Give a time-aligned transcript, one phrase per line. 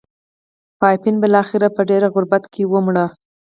[0.79, 2.95] پاپین بلاخره په ډېر غربت کې ومړ.